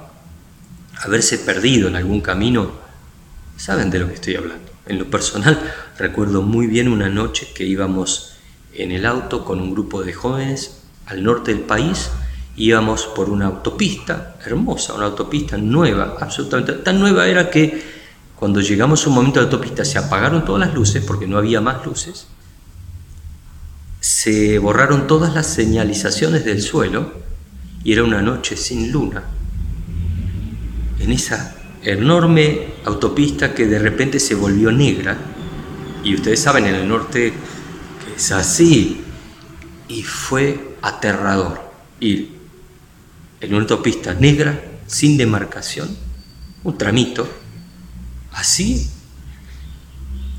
haberse 1.01 1.37
perdido 1.39 1.87
en 1.87 1.95
algún 1.95 2.21
camino 2.21 2.71
saben 3.57 3.89
de 3.89 3.99
lo 3.99 4.07
que 4.07 4.13
estoy 4.13 4.35
hablando. 4.35 4.71
En 4.85 4.97
lo 4.97 5.09
personal 5.09 5.59
recuerdo 5.97 6.41
muy 6.41 6.67
bien 6.67 6.87
una 6.87 7.09
noche 7.09 7.49
que 7.53 7.65
íbamos 7.65 8.33
en 8.73 8.91
el 8.91 9.05
auto 9.05 9.43
con 9.43 9.59
un 9.59 9.71
grupo 9.71 10.03
de 10.03 10.13
jóvenes 10.13 10.81
al 11.05 11.23
norte 11.23 11.53
del 11.53 11.63
país, 11.63 12.11
íbamos 12.55 13.05
por 13.07 13.29
una 13.29 13.47
autopista 13.47 14.37
hermosa, 14.45 14.93
una 14.93 15.05
autopista 15.05 15.57
nueva, 15.57 16.17
absolutamente 16.19 16.73
tan 16.73 16.99
nueva 16.99 17.27
era 17.27 17.49
que 17.49 17.83
cuando 18.35 18.61
llegamos 18.61 19.05
a 19.05 19.09
un 19.09 19.15
momento 19.15 19.39
de 19.39 19.45
autopista 19.45 19.83
se 19.83 19.97
apagaron 19.97 20.45
todas 20.45 20.65
las 20.65 20.73
luces 20.73 21.03
porque 21.03 21.27
no 21.27 21.37
había 21.37 21.61
más 21.61 21.85
luces, 21.85 22.27
se 23.99 24.59
borraron 24.59 25.07
todas 25.07 25.33
las 25.33 25.47
señalizaciones 25.47 26.45
del 26.45 26.61
suelo 26.61 27.11
y 27.83 27.93
era 27.93 28.03
una 28.03 28.21
noche 28.21 28.57
sin 28.57 28.91
luna. 28.91 29.23
En 30.99 31.11
esa 31.11 31.55
enorme 31.83 32.73
autopista 32.85 33.53
que 33.53 33.65
de 33.67 33.79
repente 33.79 34.19
se 34.19 34.35
volvió 34.35 34.71
negra, 34.71 35.17
y 36.03 36.15
ustedes 36.15 36.41
saben 36.41 36.65
en 36.65 36.75
el 36.75 36.87
norte 36.87 37.33
que 37.33 38.15
es 38.15 38.31
así, 38.31 39.01
y 39.87 40.03
fue 40.03 40.75
aterrador 40.81 41.59
ir 41.99 42.37
en 43.41 43.53
una 43.53 43.61
autopista 43.61 44.13
negra, 44.13 44.61
sin 44.87 45.17
demarcación, 45.17 45.89
un 46.63 46.77
tramito, 46.77 47.27
así. 48.31 48.89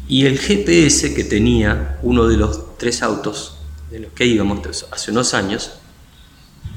Y 0.09 0.27
el 0.27 0.39
GPS 0.39 1.15
que 1.15 1.25
tenía 1.25 1.99
uno 2.03 2.27
de 2.27 2.37
los 2.37 2.77
tres 2.77 3.03
autos 3.03 3.59
de 3.91 4.01
los 4.01 4.13
que 4.13 4.27
íbamos 4.27 4.87
hace 4.91 5.11
unos 5.11 5.35
años, 5.35 5.73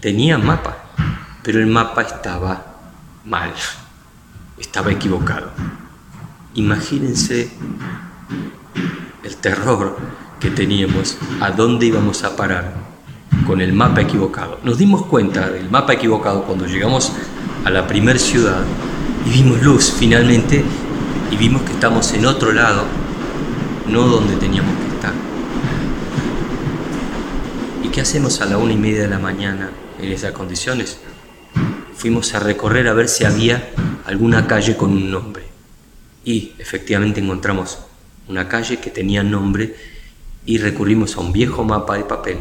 tenía 0.03 0.37
mapa, 0.37 0.75
pero 1.43 1.61
el 1.61 1.67
mapa 1.67 2.01
estaba 2.01 2.61
mal, 3.23 3.53
estaba 4.59 4.91
equivocado. 4.91 5.51
Imagínense 6.55 7.49
el 9.23 9.37
terror 9.37 9.97
que 10.41 10.49
teníamos, 10.49 11.17
a 11.39 11.51
dónde 11.51 11.85
íbamos 11.85 12.25
a 12.25 12.35
parar 12.35 12.73
con 13.47 13.61
el 13.61 13.71
mapa 13.71 14.01
equivocado. 14.01 14.59
Nos 14.65 14.77
dimos 14.77 15.05
cuenta 15.05 15.49
del 15.49 15.69
mapa 15.69 15.93
equivocado 15.93 16.43
cuando 16.43 16.65
llegamos 16.65 17.13
a 17.63 17.69
la 17.69 17.87
primer 17.87 18.19
ciudad 18.19 18.61
y 19.25 19.29
vimos 19.29 19.61
luz 19.61 19.89
finalmente 19.97 20.65
y 21.31 21.37
vimos 21.37 21.61
que 21.61 21.71
estamos 21.71 22.11
en 22.11 22.25
otro 22.25 22.51
lado, 22.51 22.83
no 23.87 24.01
donde 24.01 24.35
teníamos 24.35 24.75
que 24.79 24.95
estar. 24.95 25.13
¿Y 27.83 27.87
qué 27.87 28.01
hacemos 28.01 28.41
a 28.41 28.45
la 28.47 28.57
una 28.57 28.73
y 28.73 28.77
media 28.77 29.03
de 29.03 29.07
la 29.07 29.19
mañana 29.19 29.69
en 30.03 30.11
esas 30.11 30.31
condiciones? 30.31 30.97
Fuimos 31.95 32.33
a 32.33 32.39
recorrer 32.39 32.87
a 32.87 32.93
ver 32.93 33.07
si 33.07 33.23
había 33.23 33.71
alguna 34.05 34.47
calle 34.47 34.75
con 34.75 34.91
un 34.91 35.09
nombre. 35.09 35.43
Y 36.25 36.53
efectivamente 36.59 37.19
encontramos 37.19 37.79
una 38.27 38.47
calle 38.47 38.77
que 38.77 38.89
tenía 38.89 39.23
nombre 39.23 39.75
y 40.45 40.57
recurrimos 40.57 41.15
a 41.15 41.21
un 41.21 41.31
viejo 41.31 41.63
mapa 41.63 41.97
de 41.97 42.03
papel, 42.03 42.37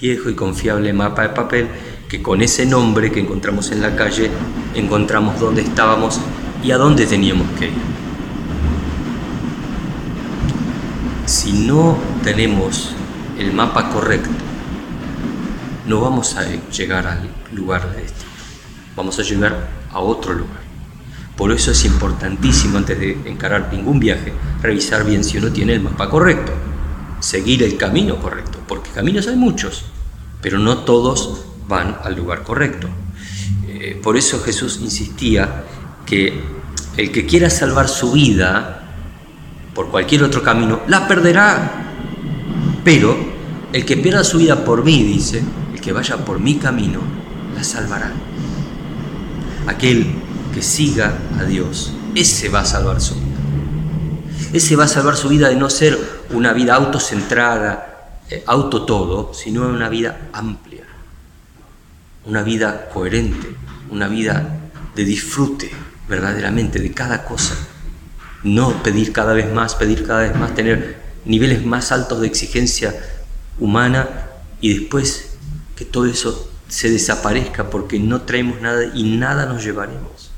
viejo 0.00 0.30
y 0.30 0.34
confiable 0.34 0.92
mapa 0.92 1.22
de 1.22 1.28
papel, 1.30 1.68
que 2.08 2.22
con 2.22 2.42
ese 2.42 2.66
nombre 2.66 3.10
que 3.10 3.20
encontramos 3.20 3.70
en 3.70 3.80
la 3.80 3.96
calle 3.96 4.30
encontramos 4.74 5.40
dónde 5.40 5.62
estábamos 5.62 6.20
y 6.62 6.70
a 6.70 6.78
dónde 6.78 7.06
teníamos 7.06 7.48
que 7.58 7.66
ir. 7.66 7.94
si 11.26 11.52
no 11.52 11.96
tenemos 12.22 12.90
el 13.38 13.52
mapa 13.52 13.90
correcto, 13.90 14.30
no 15.86 16.00
vamos 16.00 16.36
a 16.36 16.44
llegar 16.70 17.06
al 17.06 17.28
lugar 17.52 17.90
de 17.90 18.02
destino, 18.02 18.30
vamos 18.96 19.18
a 19.18 19.22
llegar 19.22 19.68
a 19.90 19.98
otro 20.00 20.32
lugar. 20.32 20.64
Por 21.36 21.50
eso 21.52 21.72
es 21.72 21.84
importantísimo 21.84 22.78
antes 22.78 22.98
de 22.98 23.18
encarar 23.26 23.72
ningún 23.72 23.98
viaje, 23.98 24.32
revisar 24.62 25.04
bien 25.04 25.24
si 25.24 25.38
uno 25.38 25.50
tiene 25.50 25.74
el 25.74 25.80
mapa 25.80 26.08
correcto, 26.08 26.52
seguir 27.20 27.62
el 27.62 27.76
camino 27.76 28.16
correcto, 28.18 28.58
porque 28.68 28.90
caminos 28.90 29.26
hay 29.26 29.36
muchos, 29.36 29.84
pero 30.40 30.58
no 30.58 30.78
todos 30.78 31.44
van 31.66 31.98
al 32.04 32.14
lugar 32.14 32.44
correcto. 32.44 32.88
Eh, 33.66 33.98
por 34.02 34.16
eso 34.16 34.40
Jesús 34.40 34.78
insistía 34.80 35.64
que 36.06 36.40
el 36.96 37.10
que 37.10 37.26
quiera 37.26 37.50
salvar 37.50 37.88
su 37.88 38.12
vida, 38.12 38.82
por 39.74 39.90
cualquier 39.90 40.22
otro 40.22 40.42
camino, 40.42 40.82
la 40.86 41.08
perderá. 41.08 41.90
Pero 42.84 43.16
el 43.72 43.84
que 43.84 43.96
pierda 43.96 44.22
su 44.22 44.38
vida 44.38 44.64
por 44.64 44.84
mí, 44.84 45.02
dice, 45.02 45.42
que 45.84 45.92
vaya 45.92 46.16
por 46.24 46.40
mi 46.40 46.56
camino, 46.56 47.00
la 47.54 47.62
salvará. 47.62 48.10
Aquel 49.66 50.06
que 50.54 50.62
siga 50.62 51.18
a 51.38 51.44
Dios, 51.44 51.92
ese 52.14 52.48
va 52.48 52.60
a 52.60 52.64
salvar 52.64 53.00
su 53.02 53.16
vida. 53.16 53.36
Ese 54.54 54.76
va 54.76 54.84
a 54.84 54.88
salvar 54.88 55.16
su 55.16 55.28
vida 55.28 55.48
de 55.50 55.56
no 55.56 55.68
ser 55.68 55.98
una 56.30 56.54
vida 56.54 56.74
autocentrada, 56.74 58.20
eh, 58.30 58.42
auto 58.46 58.86
todo, 58.86 59.34
sino 59.34 59.68
una 59.68 59.90
vida 59.90 60.30
amplia, 60.32 60.84
una 62.24 62.42
vida 62.42 62.88
coherente, 62.88 63.54
una 63.90 64.08
vida 64.08 64.70
de 64.96 65.04
disfrute 65.04 65.70
verdaderamente 66.08 66.78
de 66.78 66.92
cada 66.92 67.24
cosa 67.24 67.54
no 68.44 68.82
pedir 68.82 69.12
cada 69.12 69.32
vez 69.32 69.52
más, 69.52 69.74
pedir 69.74 70.06
cada 70.06 70.20
vez 70.20 70.36
más, 70.36 70.54
tener 70.54 70.98
niveles 71.24 71.64
más 71.64 71.90
altos 71.90 72.20
de 72.20 72.26
exigencia 72.26 72.94
humana 73.58 74.06
y 74.60 74.78
después 74.78 75.33
que 75.76 75.84
todo 75.84 76.06
eso 76.06 76.50
se 76.68 76.90
desaparezca 76.90 77.70
porque 77.70 77.98
no 77.98 78.22
traemos 78.22 78.60
nada 78.60 78.84
y 78.94 79.16
nada 79.16 79.46
nos 79.46 79.64
llevaremos. 79.64 80.30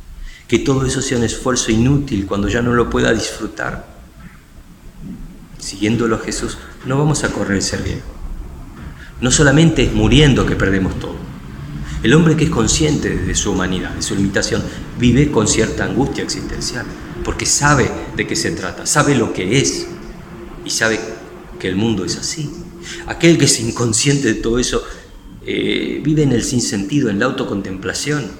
Que 0.49 0.59
todo 0.59 0.87
eso 0.87 1.02
sea 1.02 1.19
un 1.19 1.25
esfuerzo 1.25 1.73
inútil 1.73 2.26
cuando 2.26 2.49
ya 2.49 2.62
no 2.62 2.75
lo 2.75 2.88
pueda 2.88 3.12
disfrutar. 3.12 3.87
Siguiéndolo 5.59 6.16
a 6.16 6.21
Jesús, 6.21 6.59
no 6.85 6.99
vamos 6.99 7.25
a 7.25 7.31
correr 7.31 7.59
ese 7.59 7.76
riesgo. 7.78 8.14
No 9.21 9.31
solamente 9.31 9.83
es 9.83 9.93
muriendo 9.93 10.47
que 10.47 10.57
perdemos 10.57 10.99
todo. 10.99 11.16
El 12.02 12.14
hombre 12.14 12.37
que 12.37 12.45
es 12.45 12.50
consciente 12.50 13.16
de 13.16 13.35
su 13.35 13.52
humanidad, 13.52 13.90
de 13.90 14.02
su 14.02 14.14
limitación, 14.14 14.62
vive 14.99 15.31
con 15.31 15.49
cierta 15.49 15.85
angustia 15.85 16.23
existencial 16.23 16.87
porque 17.26 17.45
sabe 17.45 17.90
de 18.14 18.25
qué 18.25 18.37
se 18.37 18.52
trata, 18.52 18.87
sabe 18.87 19.16
lo 19.16 19.33
que 19.33 19.59
es 19.59 19.88
y 20.64 20.71
sabe 20.71 21.00
que 21.59 21.66
el 21.66 21.75
mundo 21.75 22.05
es 22.05 22.16
así. 22.16 22.49
Aquel 23.09 23.37
que 23.37 23.47
es 23.47 23.59
inconsciente 23.59 24.28
de 24.28 24.35
todo 24.35 24.61
eso 24.61 24.85
eh, 25.46 26.00
vive 26.02 26.24
en 26.24 26.32
el 26.32 26.42
sinsentido, 26.42 27.08
en 27.08 27.20
la 27.20 27.26
autocontemplación, 27.26 28.30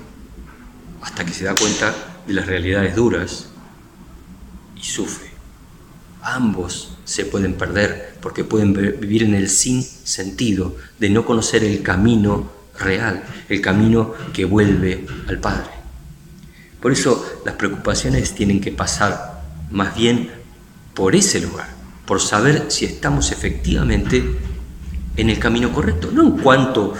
hasta 1.03 1.25
que 1.25 1.33
se 1.33 1.45
da 1.45 1.55
cuenta 1.55 1.95
de 2.27 2.33
las 2.33 2.47
realidades 2.47 2.97
duras 2.97 3.47
y 4.75 4.83
sufre. 4.83 5.31
ambos 6.23 6.97
se 7.05 7.25
pueden 7.25 7.55
perder 7.55 8.17
porque 8.21 8.43
pueden 8.43 8.73
vivir 8.73 9.23
en 9.23 9.35
el 9.35 9.49
sin 9.49 9.85
sentido 9.85 10.77
de 10.99 11.09
no 11.09 11.25
conocer 11.25 11.63
el 11.63 11.83
camino 11.83 12.51
real, 12.77 13.23
el 13.49 13.61
camino 13.61 14.13
que 14.33 14.45
vuelve 14.45 15.07
al 15.29 15.39
Padre. 15.39 15.71
Por 16.81 16.91
eso 16.91 17.25
las 17.45 17.55
preocupaciones 17.55 18.35
tienen 18.35 18.61
que 18.61 18.73
pasar 18.73 19.43
más 19.71 19.97
bien 19.97 20.31
por 20.95 21.15
ese 21.15 21.41
lugar, 21.41 21.69
por 22.05 22.21
saber 22.21 22.67
si 22.69 22.85
estamos 22.85 23.31
efectivamente 23.31 24.25
en 25.17 25.31
el 25.31 25.39
camino 25.39 25.73
correcto, 25.73 26.11
no 26.13 26.23
en 26.23 26.31
cuánto 26.33 26.95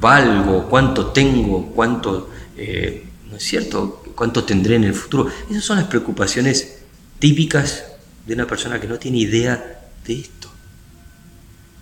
valgo, 0.00 0.66
cuánto 0.68 1.06
tengo, 1.08 1.66
cuánto, 1.74 2.30
eh, 2.56 3.06
¿no 3.30 3.36
es 3.36 3.42
cierto?, 3.42 4.02
cuánto 4.14 4.44
tendré 4.44 4.76
en 4.76 4.84
el 4.84 4.94
futuro. 4.94 5.28
Esas 5.50 5.64
son 5.64 5.76
las 5.78 5.86
preocupaciones 5.86 6.78
típicas 7.18 7.84
de 8.26 8.34
una 8.34 8.46
persona 8.46 8.80
que 8.80 8.86
no 8.86 8.98
tiene 8.98 9.18
idea 9.18 9.80
de 10.06 10.20
esto, 10.20 10.50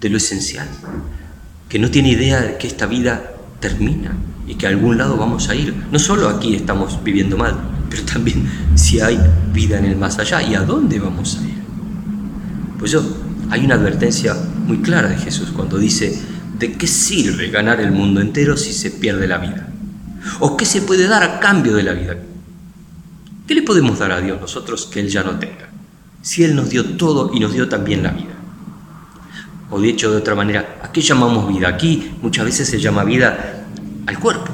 de 0.01 0.09
lo 0.09 0.17
esencial, 0.17 0.69
que 1.69 1.79
no 1.79 1.91
tiene 1.91 2.11
idea 2.11 2.41
de 2.41 2.57
que 2.59 2.67
esta 2.67 2.87
vida 2.87 3.35
termina 3.61 4.17
y 4.47 4.55
que 4.55 4.67
a 4.67 4.71
algún 4.71 4.99
lado 4.99 5.17
vamos 5.17 5.49
a 5.49 5.55
ir. 5.55 5.75
No 5.91 5.99
solo 5.99 6.29
aquí 6.29 6.55
estamos 6.55 7.03
viviendo 7.03 7.37
mal, 7.37 7.57
pero 7.91 8.05
también 8.05 8.49
si 8.75 9.01
hay 9.01 9.19
vida 9.53 9.79
en 9.79 9.87
el 9.87 9.97
más 9.97 10.19
allá 10.19 10.43
y 10.43 10.55
a 10.55 10.61
dónde 10.61 10.99
vamos 10.99 11.39
a 11.39 11.43
ir. 11.43 11.59
Pues 12.79 12.93
yo, 12.93 13.03
hay 13.51 13.65
una 13.65 13.75
advertencia 13.75 14.37
muy 14.69 14.79
clara 14.79 15.09
de 15.09 15.17
Jesús 15.17 15.49
cuando 15.51 15.79
dice, 15.79 16.23
¿de 16.59 16.75
qué 16.75 16.87
sirve 16.87 17.49
ganar 17.49 17.81
el 17.81 17.91
mundo 17.91 18.21
entero 18.21 18.57
si 18.57 18.75
se 18.75 18.91
pierde 18.91 19.27
la 19.27 19.39
vida? 19.39 19.67
¿O 20.41 20.59
qué 20.59 20.67
se 20.67 20.83
puede 20.83 21.09
dar 21.09 21.23
a 21.23 21.41
cambio 21.41 21.75
de 21.75 21.83
la 21.83 21.95
vida? 21.95 22.17
¿Qué 23.47 23.55
le 23.55 23.63
podemos 23.63 23.99
dar 23.99 24.13
a 24.13 24.21
Dios 24.21 24.39
nosotros 24.39 24.85
que 24.85 25.01
Él 25.01 25.09
ya 25.09 25.25
no 25.25 25.39
tenga? 25.39 25.71
Si 26.21 26.45
Él 26.45 26.55
nos 26.55 26.69
dio 26.69 26.85
todo 26.97 27.31
y 27.33 27.41
nos 27.41 27.55
dio 27.55 27.67
también 27.67 28.03
la 28.03 28.11
vida. 28.11 28.35
O 29.71 29.81
dicho 29.81 30.11
de 30.11 30.19
otra 30.19 30.35
manera, 30.35 30.81
¿a 30.83 30.93
qué 30.93 31.01
llamamos 31.01 31.49
vida? 31.49 31.69
Aquí 31.69 32.13
muchas 32.21 32.45
veces 32.45 32.69
se 32.69 32.79
llama 32.79 33.05
vida 33.05 33.65
al 34.07 34.19
cuerpo, 34.19 34.53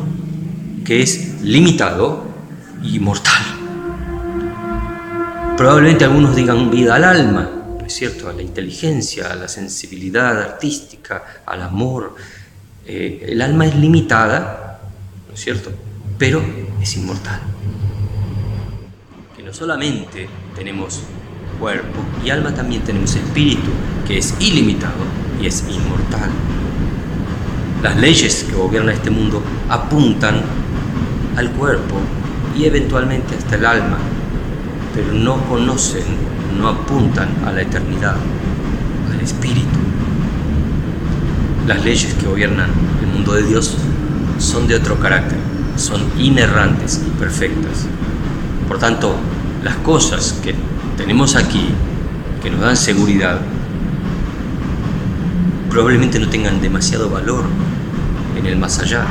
que 0.85 1.03
es 1.03 1.43
limitado 1.43 2.25
y 2.85 3.01
mortal. 3.01 3.43
Probablemente 5.57 6.05
algunos 6.05 6.37
digan 6.37 6.71
vida 6.71 6.95
al 6.95 7.05
alma, 7.05 7.64
¿no 7.85 7.89
es 7.89 7.95
cierto? 7.95 8.31
A 8.31 8.33
la 8.33 8.41
inteligencia, 8.41 9.31
a 9.31 9.35
la 9.35 9.47
sensibilidad 9.47 10.41
artística, 10.41 11.43
al 11.45 11.61
amor. 11.61 12.17
Eh, 12.87 13.27
el 13.29 13.43
alma 13.43 13.67
es 13.67 13.77
limitada, 13.77 14.81
¿no 15.29 15.35
es 15.35 15.41
cierto? 15.41 15.71
Pero 16.19 16.43
es 16.81 16.97
inmortal 16.97 17.41
solamente 19.55 20.29
tenemos 20.57 21.03
cuerpo 21.61 22.01
y 22.25 22.31
alma, 22.31 22.53
también 22.53 22.83
tenemos 22.83 23.15
espíritu, 23.15 23.71
que 24.07 24.19
es 24.19 24.35
ilimitado 24.41 25.05
y 25.41 25.47
es 25.47 25.65
inmortal. 25.71 26.29
Las 27.83 27.97
leyes 27.97 28.45
que 28.45 28.57
gobiernan 28.57 28.95
este 28.95 29.11
mundo 29.11 29.43
apuntan 29.69 30.43
al 31.37 31.51
cuerpo 31.53 31.97
y 32.59 32.65
eventualmente 32.65 33.37
hasta 33.37 33.55
el 33.55 33.65
alma, 33.65 33.99
pero 34.95 35.13
no 35.13 35.41
conocen, 35.49 36.03
no 36.59 36.69
apuntan 36.69 37.29
a 37.47 37.53
la 37.53 37.63
eternidad, 37.63 38.17
al 39.13 39.21
espíritu. 39.21 39.79
Las 41.67 41.85
leyes 41.85 42.15
que 42.15 42.27
gobiernan 42.27 42.71
el 43.01 43.07
mundo 43.09 43.33
de 43.35 43.43
Dios 43.43 43.77
son 44.39 44.69
de 44.69 44.75
otro 44.77 44.99
carácter, 44.99 45.39
son 45.77 46.03
inerrantes 46.19 47.03
y 47.07 47.11
perfectas. 47.19 47.87
Por 48.69 48.79
tanto, 48.79 49.17
las 49.63 49.77
cosas 49.77 50.35
que 50.43 50.55
tenemos 50.97 51.37
aquí, 51.37 51.69
que 52.43 52.51
nos 52.51 52.61
dan 52.61 52.77
seguridad, 52.77 53.41
probablemente 55.71 56.19
no 56.19 56.29
tengan 56.29 56.61
demasiado 56.61 57.11
valor 57.11 57.45
en 58.37 58.47
el 58.47 58.57
más 58.57 58.79
allá. 58.79 59.07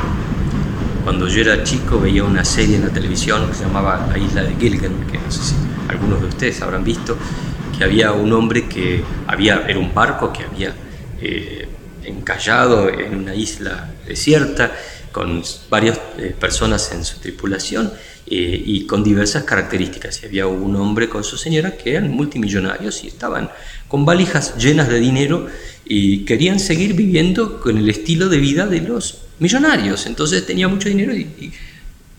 Cuando 1.04 1.28
yo 1.28 1.42
era 1.42 1.62
chico 1.62 2.00
veía 2.00 2.24
una 2.24 2.46
serie 2.46 2.76
en 2.76 2.86
la 2.86 2.88
televisión 2.88 3.46
que 3.46 3.54
se 3.54 3.64
llamaba 3.64 4.08
La 4.10 4.16
isla 4.16 4.42
de 4.42 4.54
Gilgan, 4.56 5.06
que 5.06 5.18
no 5.18 5.30
sé 5.30 5.42
si 5.42 5.54
algunos 5.86 6.22
de 6.22 6.28
ustedes 6.28 6.62
habrán 6.62 6.82
visto, 6.82 7.18
que 7.76 7.84
había 7.84 8.12
un 8.12 8.32
hombre 8.32 8.66
que 8.66 9.04
había, 9.26 9.66
era 9.68 9.78
un 9.78 9.92
barco 9.92 10.32
que 10.32 10.44
había 10.44 10.74
eh, 11.20 11.68
encallado 12.04 12.88
en 12.88 13.16
una 13.16 13.34
isla 13.34 13.90
desierta 14.06 14.72
con 15.14 15.44
varias 15.70 16.00
eh, 16.18 16.34
personas 16.36 16.90
en 16.90 17.04
su 17.04 17.20
tripulación 17.20 17.92
eh, 18.26 18.62
y 18.66 18.84
con 18.84 19.04
diversas 19.04 19.44
características. 19.44 20.20
Y 20.20 20.26
había 20.26 20.48
un 20.48 20.74
hombre 20.74 21.08
con 21.08 21.22
su 21.22 21.36
señora 21.36 21.76
que 21.76 21.92
eran 21.92 22.10
multimillonarios 22.10 23.04
y 23.04 23.06
estaban 23.06 23.48
con 23.86 24.04
valijas 24.04 24.56
llenas 24.56 24.88
de 24.88 24.98
dinero 24.98 25.46
y 25.84 26.24
querían 26.24 26.58
seguir 26.58 26.94
viviendo 26.94 27.60
con 27.60 27.78
el 27.78 27.88
estilo 27.88 28.28
de 28.28 28.38
vida 28.38 28.66
de 28.66 28.80
los 28.80 29.18
millonarios. 29.38 30.04
Entonces 30.06 30.44
tenía 30.44 30.66
mucho 30.66 30.88
dinero 30.88 31.14
y, 31.14 31.52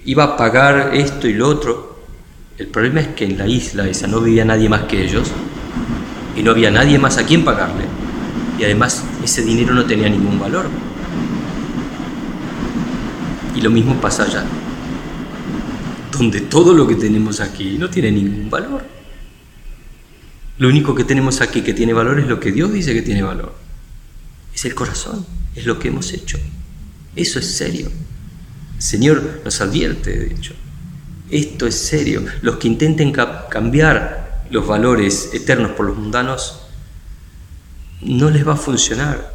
iba 0.06 0.24
a 0.24 0.38
pagar 0.38 0.96
esto 0.96 1.28
y 1.28 1.34
lo 1.34 1.50
otro. 1.50 2.00
El 2.58 2.68
problema 2.68 3.02
es 3.02 3.08
que 3.10 3.26
en 3.26 3.38
la 3.38 3.46
isla 3.46 3.90
esa 3.90 4.08
no 4.08 4.22
vivía 4.22 4.46
nadie 4.46 4.70
más 4.70 4.84
que 4.84 5.04
ellos 5.04 5.28
y 6.38 6.44
no 6.44 6.52
había 6.52 6.72
nadie 6.72 6.98
más 6.98 7.18
a 7.18 7.26
quien 7.26 7.44
pagarle. 7.44 7.84
Y 8.58 8.64
además 8.64 9.04
ese 9.22 9.42
dinero 9.42 9.74
no 9.74 9.84
tenía 9.84 10.08
ningún 10.08 10.40
valor. 10.40 10.70
Y 13.56 13.62
lo 13.62 13.70
mismo 13.72 14.00
pasa 14.02 14.24
allá 14.24 14.46
donde 16.18 16.42
todo 16.42 16.74
lo 16.74 16.88
que 16.88 16.96
tenemos 16.96 17.40
aquí 17.40 17.78
no 17.78 17.90
tiene 17.90 18.12
ningún 18.12 18.50
valor. 18.50 18.84
Lo 20.58 20.70
único 20.70 20.96
que 20.96 21.04
tenemos 21.04 21.42
aquí 21.42 21.62
que 21.62 21.74
tiene 21.74 21.94
valor 21.94 22.20
es 22.20 22.28
lo 22.28 22.40
que 22.40 22.52
Dios 22.52 22.72
dice 22.72 22.94
que 22.94 23.02
tiene 23.02 23.24
valor. 23.24 23.54
Es 24.54 24.64
el 24.66 24.74
corazón, 24.74 25.26
es 25.56 25.66
lo 25.66 25.78
que 25.78 25.90
hemos 25.90 26.14
hecho. 26.14 26.40
Eso 27.16 27.40
es 27.40 27.58
serio. 27.58 27.92
El 28.76 28.82
Señor 28.82 29.42
nos 29.44 29.60
advierte, 29.62 30.18
de 30.18 30.34
hecho. 30.34 30.54
Esto 31.30 31.68
es 31.68 31.76
serio. 31.76 32.24
Los 32.42 32.58
que 32.58 32.68
intenten 32.68 33.12
cambiar 33.12 34.46
los 34.50 34.66
valores 34.66 35.32
eternos 35.34 35.72
por 35.72 35.88
los 35.88 35.98
mundanos, 35.98 36.62
no 38.02 38.30
les 38.30 38.48
va 38.48 38.54
a 38.54 38.58
funcionar. 38.58 39.35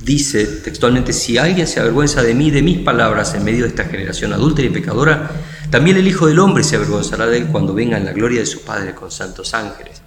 Dice 0.00 0.46
textualmente, 0.46 1.12
si 1.12 1.36
alguien 1.36 1.66
se 1.66 1.78
avergüenza 1.78 2.22
de 2.22 2.34
mí, 2.34 2.50
de 2.50 2.62
mis 2.62 2.78
palabras, 2.78 3.34
en 3.34 3.44
medio 3.44 3.64
de 3.64 3.68
esta 3.68 3.84
generación 3.84 4.32
adúltera 4.32 4.66
y 4.66 4.70
pecadora, 4.70 5.30
también 5.70 5.98
el 5.98 6.08
Hijo 6.08 6.26
del 6.26 6.38
Hombre 6.38 6.64
se 6.64 6.76
avergonzará 6.76 7.26
de 7.26 7.36
él 7.36 7.48
cuando 7.48 7.74
venga 7.74 7.98
en 7.98 8.06
la 8.06 8.12
gloria 8.12 8.40
de 8.40 8.46
su 8.46 8.62
Padre 8.62 8.94
con 8.94 9.10
santos 9.10 9.52
ángeles. 9.52 10.00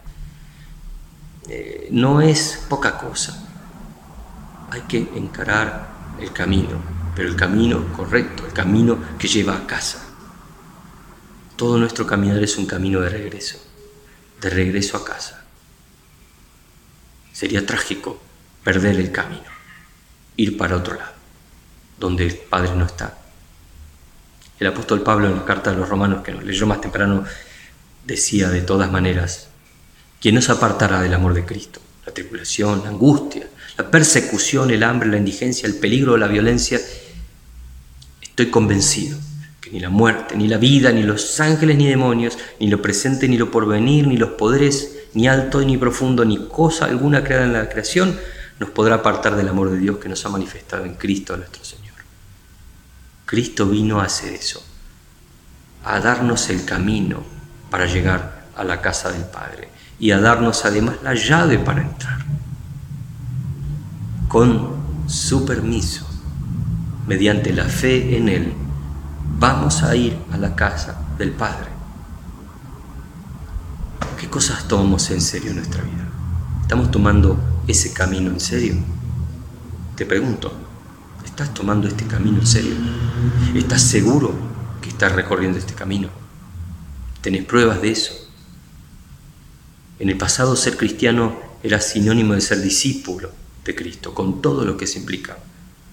Eh, 1.48 1.90
no 1.92 2.22
es 2.22 2.64
poca 2.68 2.98
cosa. 2.98 3.48
Hay 4.72 4.82
que 4.82 4.98
encarar 5.16 6.16
el 6.20 6.34
camino, 6.34 6.82
pero 7.16 7.30
el 7.30 7.36
camino 7.36 7.94
correcto, 7.94 8.48
el 8.48 8.54
camino 8.54 8.98
que 9.20 9.28
lleva 9.28 9.56
a 9.56 9.68
casa. 9.68 10.04
Todo 11.56 11.78
nuestro 11.78 12.08
caminar 12.08 12.42
es 12.42 12.58
un 12.58 12.66
camino 12.66 13.00
de 13.00 13.10
regreso, 13.10 13.60
de 14.42 14.50
regreso 14.50 14.98
a 14.98 15.06
casa. 15.06 15.44
Sería 17.32 17.64
trágico 17.64 18.20
perder 18.64 19.00
el 19.00 19.12
camino 19.12 19.53
ir 20.38 20.58
para 20.58 20.78
otro 20.78 20.96
lado, 20.96 21.12
donde 22.00 22.26
el 22.26 22.36
Padre 22.36 22.76
no 22.76 22.86
está. 22.86 23.18
El 24.60 24.68
apóstol 24.68 25.02
Pablo 25.02 25.28
en 25.28 25.36
la 25.36 25.46
carta 25.46 25.72
de 25.72 25.78
los 25.78 25.90
romanos 25.90 26.24
que 26.24 26.32
nos 26.32 26.44
leyó 26.44 26.66
más 26.66 26.82
temprano 26.82 27.26
decía 28.06 28.50
de 28.50 28.62
todas 28.62 28.92
maneras, 28.92 29.48
¿quién 30.22 30.36
nos 30.36 30.50
apartará 30.50 31.02
del 31.02 31.14
amor 31.14 31.34
de 31.34 31.46
Cristo? 31.46 31.82
La 32.06 32.14
tribulación, 32.14 32.82
la 32.84 32.90
angustia, 32.90 33.48
la 33.78 33.90
persecución, 33.90 34.72
el 34.72 34.84
hambre, 34.84 35.10
la 35.10 35.18
indigencia, 35.18 35.68
el 35.68 35.76
peligro, 35.76 36.18
la 36.18 36.28
violencia. 36.28 36.80
Estoy 38.22 38.50
convencido 38.50 39.18
que 39.62 39.72
ni 39.72 39.80
la 39.80 39.90
muerte, 39.90 40.36
ni 40.36 40.48
la 40.48 40.58
vida, 40.58 40.92
ni 40.92 41.04
los 41.04 41.40
ángeles, 41.40 41.78
ni 41.78 41.88
demonios, 41.88 42.38
ni 42.60 42.68
lo 42.68 42.82
presente, 42.82 43.28
ni 43.28 43.38
lo 43.38 43.50
porvenir, 43.50 44.08
ni 44.08 44.18
los 44.18 44.32
poderes, 44.32 45.08
ni 45.14 45.28
alto, 45.28 45.62
ni 45.62 45.78
profundo, 45.78 46.26
ni 46.26 46.48
cosa 46.48 46.86
alguna 46.86 47.24
creada 47.24 47.46
en 47.46 47.54
la 47.54 47.70
creación, 47.70 48.20
nos 48.60 48.70
podrá 48.70 48.96
apartar 48.96 49.36
del 49.36 49.50
amor 49.50 49.70
de 49.72 49.78
Dios 49.78 49.98
que 49.98 50.10
nos 50.10 50.26
ha 50.26 50.30
manifestado 50.30 50.86
en 50.86 50.96
Cristo 50.96 51.36
nuestro 51.38 51.64
Señor. 51.64 51.94
Cristo 53.26 53.66
vino 53.68 54.00
a 54.00 54.06
hacer 54.06 54.34
eso, 54.34 54.64
a 55.84 56.00
darnos 56.00 56.50
el 56.50 56.66
camino 56.66 57.24
para 57.70 57.86
llegar 57.86 58.44
a 58.56 58.64
la 58.64 58.82
casa 58.82 59.12
del 59.12 59.24
Padre 59.26 59.70
y 60.00 60.12
a 60.12 60.20
darnos 60.20 60.66
además 60.66 60.98
la 61.04 61.16
llave 61.16 61.60
para 61.60 61.82
entrar. 61.82 62.20
Con 64.28 64.84
su 65.08 65.46
permiso, 65.46 66.08
mediante 67.08 67.54
la 67.54 67.66
fe 67.66 68.18
en 68.18 68.30
Él, 68.30 68.54
vamos 69.40 69.84
a 69.84 69.96
ir 69.96 70.18
a 70.32 70.38
la 70.38 70.56
casa 70.56 70.96
del 71.18 71.32
Padre. 71.32 71.70
¿Qué 74.20 74.30
cosas 74.30 74.68
tomamos 74.68 75.10
en 75.12 75.22
serio 75.22 75.50
en 75.50 75.58
nuestra 75.58 75.84
vida? 75.84 76.08
¿Estamos 76.62 76.92
tomando 76.92 77.53
ese 77.68 77.94
camino 77.94 78.32
en 78.32 78.40
serio? 78.40 78.76
Te 79.96 80.06
pregunto, 80.06 80.52
¿estás 81.26 81.54
tomando 81.54 81.88
este 81.88 82.06
camino 82.06 82.40
en 82.40 82.48
serio? 82.48 82.74
¿Estás 83.56 83.82
seguro 83.82 84.34
que 84.82 84.90
estás 84.90 85.12
recorriendo 85.14 85.58
este 85.58 85.74
camino? 85.74 86.10
¿Tenés 87.22 87.46
pruebas 87.46 87.82
de 87.82 87.92
eso? 87.92 88.14
En 90.00 90.10
el 90.10 90.18
pasado 90.18 90.56
ser 90.56 90.76
cristiano 90.76 91.40
era 91.62 91.80
sinónimo 91.80 92.34
de 92.34 92.42
ser 92.42 92.62
discípulo 92.62 93.32
de 93.64 93.76
Cristo, 93.76 94.14
con 94.14 94.42
todo 94.42 94.66
lo 94.66 94.76
que 94.76 94.88
se 94.88 95.00
implica. 95.00 95.38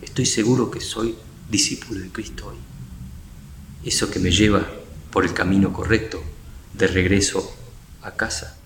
Estoy 0.02 0.26
seguro 0.26 0.70
que 0.70 0.80
soy 0.80 1.14
discípulo 1.48 2.00
de 2.00 2.10
Cristo 2.10 2.48
hoy. 2.48 2.56
Eso 3.84 4.10
que 4.10 4.18
me 4.18 4.32
lleva 4.32 4.66
por 5.12 5.24
el 5.24 5.32
camino 5.32 5.72
correcto 5.72 6.22
de 6.74 6.86
regreso 6.86 7.54
a 8.02 8.12
casa. 8.12 8.59